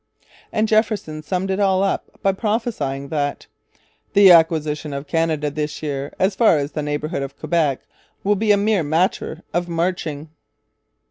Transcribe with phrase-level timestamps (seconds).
[0.51, 3.45] And Jefferson summed it all up by prophesying that
[4.13, 7.81] 'the acquisition of Canada this year, as far as the neighbourhood of Quebec,
[8.23, 10.31] will be a mere matter of marching.'